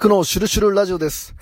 [0.00, 1.34] クのシュルシュルラジオです。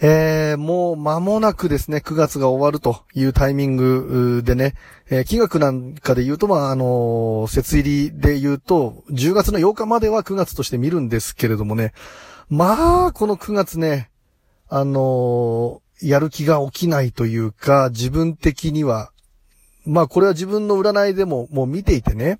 [0.00, 4.74] えー、もう間もなくですね、9月が終わるというタイミングでね、
[5.10, 11.92] えー、金額なんかで言うと、まあ、あのー、節入りで言うと、10月の8日までは9月として見るんですけれどもね、
[12.48, 14.10] まあ、この9月ね、
[14.68, 19.10] あのー、やる気が起きないというか、自分的には、
[19.86, 22.38] まあ、これは自分の占いでももう見ていてね、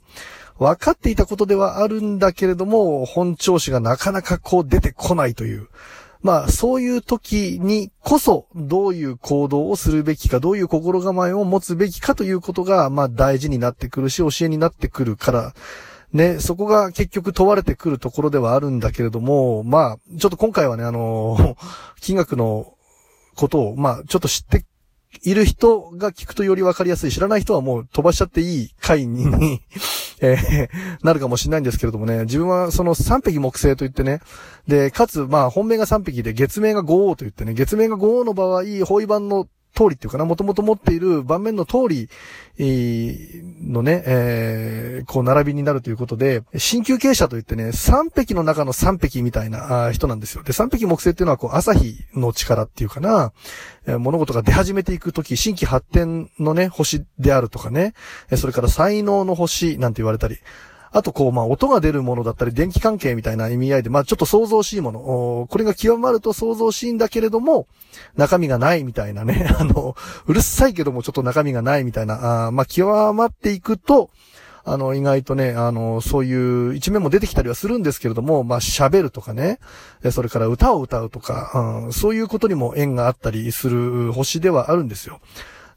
[0.59, 5.69] 分かっていたことではあるんだけれども、本調子がなかなかこう出てこないという。
[6.23, 15.55] まあ、そういう時にこそ、どういう行動をするべきか、どういう心構えを持つべきかということが、まあ、大事になってくるし、教えになってくるから、
[16.15, 21.59] ね、そこが結局問われてくるところではあるんだけれども、まあ、ちょっと今回はね、あの、
[22.01, 22.73] 金額の
[23.35, 24.65] ことを、まあ、ちょっと知って
[25.23, 27.11] いる人が聞くとより分かりやすい。
[27.11, 29.61] 知らない人はもう飛ばしちゃっていい回に
[30.21, 30.69] えー、
[31.03, 34.21] なるかもしれないんですけれどもね、自分はその三匹木星と言ってね、
[34.67, 42.09] で、かつ、まあ、本命が三匹で月面が五王と言ってね、月面が五王の場合、方位版の通りっていうかな、もともと持っている盤面の通り
[42.59, 50.45] のね、えー、こう並びになるということで、新旧傾斜といってね、三匹の中の三匹みたいな人なんですよ。
[50.45, 53.33] で、三匹木星っていうのはこう朝日の力っていうかな、
[53.87, 57.95] えー、物事が出始めていくとき、新規発展のね、星であるとかね、
[58.37, 60.39] それから才能の星なんて言われたり、
[60.95, 65.01] あとこう、まあ、音が出るものだったり、電気関係みたいな意味合いで、まあ、ちょっと想像しいもの。
[65.51, 67.67] これが極まると想像しいんだけれども、
[68.17, 69.53] 中身がないみたいなね。
[69.59, 69.97] あの、
[70.29, 72.47] うるさいけどもちょっと中身がないみたいな。
[72.47, 74.11] あまあ、極まっていくと、
[74.65, 79.59] あの、意外とね、あの、そういう一面も出てきたりはするんですけれども、まあ、喋るとかね、
[80.13, 85.21] それから歌を歌うとか、うん、そういうことにも縁があったりする星ではあるんですよ。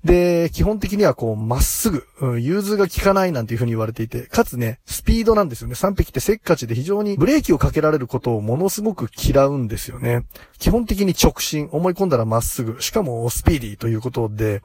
[0.03, 5.73] で、基本的にはこう、まっすぐ、うん、融通が効かないなんていうふうに言われていて、かつね、スピードなんですよね。
[5.73, 10.25] 3匹ってせっかちで非常にブレーキをかけられることをものすごく嫌うんですよね。
[10.59, 14.61] 基本的に直進、思い込んだらまっすぐ、しかもスピーディーということで、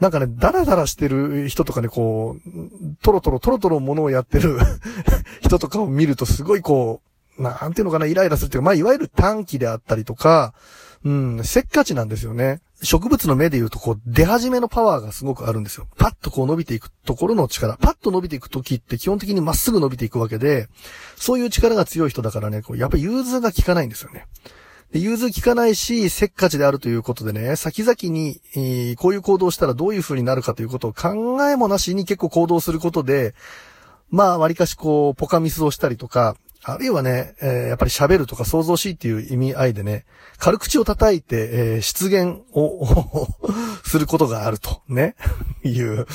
[0.00, 2.50] なんかね、ダラダラしてる人とかね、こう、
[3.02, 4.58] トロトロトロトロものをやってる
[5.42, 7.02] 人とかを見るとすごいこ
[7.38, 10.54] う、なんていうのかな、イライラするっていうか、まあ、いわゆる短期であったりとか、
[11.04, 12.60] うん、せっかちなんですよね。
[12.82, 15.86] 植物の目で言うと、こう、出始めのパワーがすごくあるんですよ。
[15.96, 17.76] パッとこう伸びていくところの力。
[17.76, 20.68] パッと伸びていく時って基本的にまっすぐ伸びていくわけで、
[21.16, 24.26] そういう力が強い人だからね、こうやっぱ融通が効かないんですよね。
[24.92, 33.34] で融通効かないし、せっかちであるということでね、先々に、えー、こういう行動したらどういう風になるかということを考えもなしに結構行動することで、
[34.10, 40.04] まあ、割かしこう、ポカミスをしたりとか、あるいはね、えー、やっぱり喋るとか想像しいっていう意味合いでね、
[40.38, 43.26] 軽口を叩いて、えー、出現を
[43.84, 45.16] することがあると、ね、
[45.64, 46.06] いう。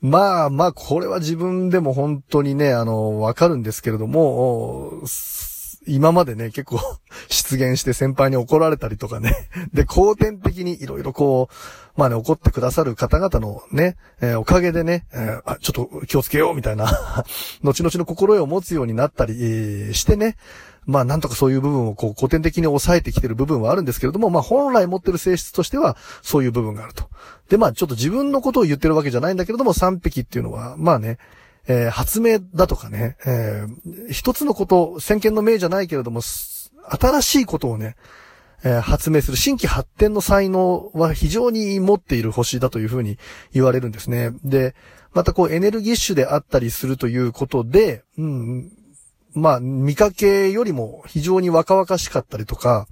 [0.00, 5.02] まあまあ、これは自分でも本当にね、あの、わかるんですけれども、
[5.86, 6.80] 今までね、結構
[7.28, 9.48] 出現して先輩に怒られたりとかね。
[9.74, 16.86] で、後天的にいろいろこう、まあね、怒ってくださる方々のね、えー、おかげでね、えー、あ、ちょっと気をつけようみたいな
[17.62, 20.36] 後々の心得を持つようになったり、えー、してね、
[20.84, 27.08] まあなんとかそういう部分をこう古典的に抑えてきてる部分はあるんですけれども、まあ本来持ってる性質としてはそういう部分があると。
[27.48, 31.18] でまあちょっと自分のことを言ってるわけじゃないんだけれども、三匹っていうのは、まあね、
[31.68, 37.96] えー、発明だとかね、えー、一つのこと、先見の明じゃないけれども、新しいことをね、
[38.64, 43.18] えー、発明する新規発展の才能は非常に持っている星だというふうに
[43.52, 44.30] 言われるんですね。
[44.44, 44.74] で、
[45.12, 48.72] またこうエネルギッシュであったりするということで、うん、
[49.34, 52.86] まあ、見かけよりも非常に若々しかったりとか、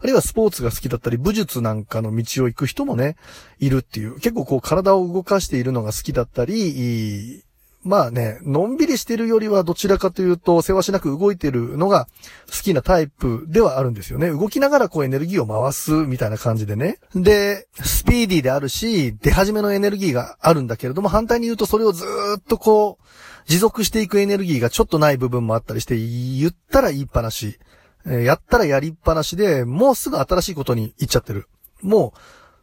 [0.00, 3.16] あるいはスポーツが好きだったり、武術なんかの道を行く人もね、
[3.58, 7.44] いるっていう、結構こう体を動かしているのが好きだったり、
[7.86, 12.08] まあね、のんびりしてるよりはどちらかというと、世話しなく動いてるのが
[12.46, 14.28] 好きなタイプではあるんですよね。
[14.28, 16.98] 動きながらこうエネルギーを回すみたいな感じでね。
[17.14, 22.04] で、スピーディーであるし、出始めのエネルギーがあるんだけれども、反対に言うとそれをず
[22.38, 23.04] っとこう、
[23.46, 27.60] 持続していくエネルギーがちょっとない部分もあったりして、言ったら言いっぱなし、
[28.04, 31.46] やったらやりっぱなしで、もうすぐ新しいことに行っちゃってる。
[31.82, 32.14] も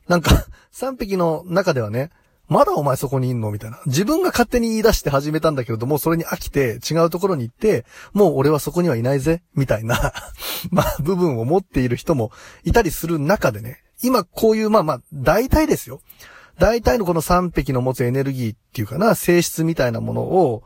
[0.08, 2.12] う、なんか、3匹の中ではね、
[2.50, 3.52] まだお前そこにいんの？
[3.52, 3.80] みたいな。
[3.86, 10.14] 自分が勝手に言い出して始めたんだけれども、それに飽きて違うところに行って、もう俺はそこにはいないぜ、みたいな
[10.72, 12.32] まあ、部分を持っている人も
[12.64, 16.02] いたりする中でね、今こういう、まあまあ、大体ですよ。
[16.60, 20.64] 大体のこの3匹の持つエネルギーっていうかな、性質みたいなものを、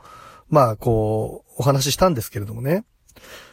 [0.49, 2.83] まあ、こう、お話ししたんですけれどもね。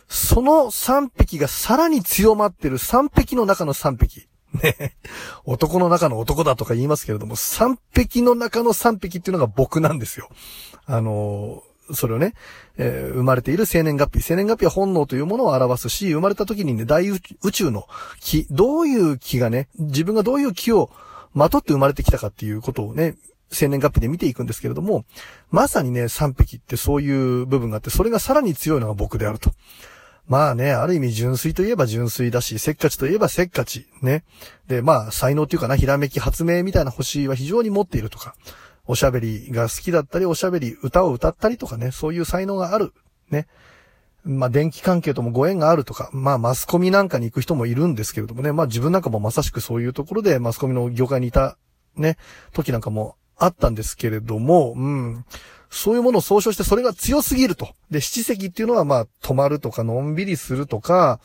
[0.09, 4.29] その3匹がさらに強まってる3匹の中の3匹。
[4.63, 4.97] ね。
[5.45, 10.29] 男の中の男だとか言いますけれども、3匹の中の3匹っていうのが僕なんですよ。
[10.87, 11.63] あの、
[11.93, 12.33] それをね、
[12.79, 14.23] えー、生まれている生年月日。
[14.23, 17.21] 生年月日は本能というものを表すし、生まれた時にね、大宇
[17.53, 17.87] 宙の
[18.21, 20.91] 気、どういう気がね、自分がどういう気を
[21.35, 23.17] まとって生まれてきたかっていうことをね、
[23.51, 25.05] 生年月日で見ていくんですけれども、
[25.51, 29.53] まさにね、三匹ってそういう部分があって、それがさらに強いのが僕であると。
[30.27, 33.87] まあね、ある意味純粋といえば純粋だし、せっかちといえばせっかち。
[34.01, 34.25] ね。
[34.67, 38.35] で、まあ、才能っていうかな、ひらめき、発明みたいな星は非常に持っているとか、
[38.87, 42.95] おしゃべりが好きだったり、おしゃべり、歌を歌ったりとかね、そういう才能がある。
[43.31, 43.47] ね。
[44.25, 51.59] まあ、電気関係ともご縁があるとか、まあ、マスコミなんかに行く人もいるんですけれどもね、まあ、自分なんかもまさしくそういうところでマスコミの業界にいた、
[51.97, 52.17] ね、
[52.55, 55.25] 時なんかもあったんですけれども、うん。
[55.71, 57.75] そういうものを総称してそれが強すぎると。
[57.91, 61.21] で、七席っていうのはまあ、止まるとか、のんびりするとか、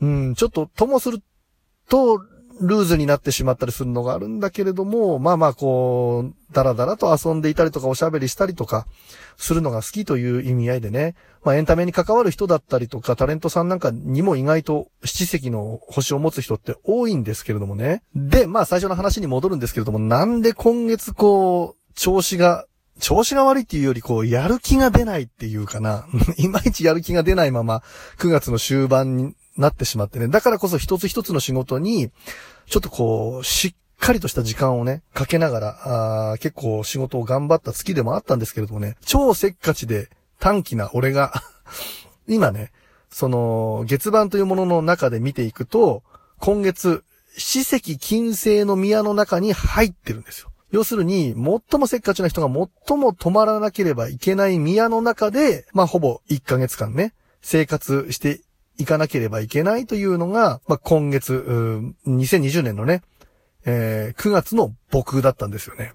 [0.00, 1.22] うん、ちょっとともする
[1.88, 2.18] と、
[2.62, 8.86] ルーズになってしまったりするのがあるんだけれども、まあまあこう、だらだらと遊んでいたりとかおしゃべりしたりとか、
[9.36, 18.02] するのが好きという意味合いでね、まあエンタメに関わる人だったりとか、タレントさんなんかにも意外と七石の星を持つ人って多いんですけれどもね。
[18.14, 22.66] で、まあ最初の話に戻るんですけれども、なんで今月こう、調子が
[23.00, 26.06] 調子が悪いっていうより、こう、やる気が出ないっていうかな。
[26.38, 27.82] いまいちやる気が出ないまま、
[28.18, 30.28] 9月の終盤になってしまってね。
[30.28, 32.10] だからこそ一つ一つの仕事に、
[32.66, 40.08] ちょっとこう、しっかりとした時間をね、かけながら、あ結構仕事を頑張った月でもあったんですけれどもね、超せっかちで
[40.38, 41.32] 短気な俺が
[42.26, 42.72] 今ね、
[43.10, 46.02] その、月番というものの中で見ていくと、
[46.38, 47.04] 今月、
[47.36, 50.50] 史跡金星の宮の中に入ってるんですよ。
[50.70, 57.12] 要するに、最もせっかちな人が最も止まらなければいけない宮の中で、まあ、ほぼ1ヶ月間ね、
[57.42, 58.40] 生活して
[58.78, 61.34] いかなければいけないというのが、まあ、今月、
[62.06, 63.02] 2020年のね、
[63.64, 65.94] えー、9月の僕だったんですよね。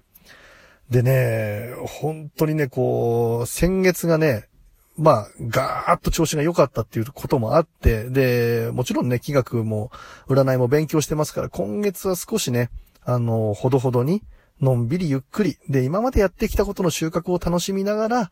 [0.90, 4.48] でね、本当にね、こう、先月がね、
[4.96, 9.92] まあ、ガーッと調子が良かったっていうこともあって、で、もちろんね、気学も
[10.28, 12.70] 占いも勉強してますから、今月は少しね、
[13.04, 14.22] あの、ほどほどに、
[14.60, 18.30] のんびりゆっくり、で、今までやってきたことの収穫を楽しみながら、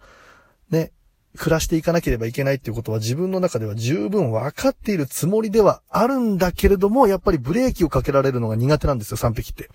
[0.70, 0.92] ね、
[1.36, 9.70] 暮らしていかなければいけないっていうことは自分の中では十分分かっているつもりではあるんだけれども、やっぱりブレーキをかけられるのが苦手なんですよ、三匹って。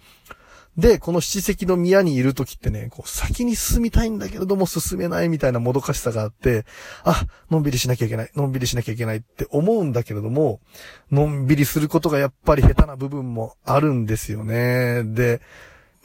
[0.78, 6.66] で、この七石の宮にいるときってね、こう先に進みたいんだけれども進めないみたいなもどかしさがあって、
[7.04, 10.62] あ、のんびりしなきゃいけない、のんびりしなきゃいけないって思うんだけれども、
[11.12, 15.04] のんびりすることがやっぱり下手な部分もあるんですよね。
[15.04, 15.42] で、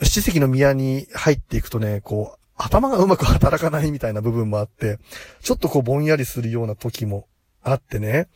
[0.02, 4.99] 七石の宮に入っていくとね、こう、頭がうまく働かないみたいな部分もあって、
[5.43, 7.26] ちょっとこうぼんやりするような時も
[7.62, 8.29] あってね。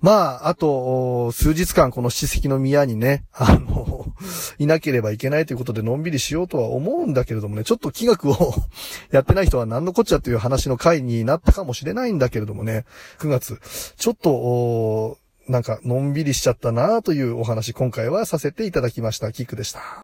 [0.00, 4.06] まあ、あと、数日間この七石の宮にね、 あの、
[4.58, 8.54] いなければいけないということでのんびりしようとは思うんだけれどもね、ちょっと気学を
[9.10, 12.84] やってない人は何のこっちゃという話の回になったかもしれないんだけれどもね、
[13.18, 13.60] 9月、
[13.96, 15.18] ちょっと、
[15.48, 19.30] なんか、のんびりしちゃったなというお話、今回はさせていただきました。
[19.30, 19.80] キックでした。